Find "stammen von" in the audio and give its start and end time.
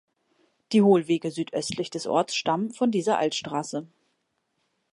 2.33-2.89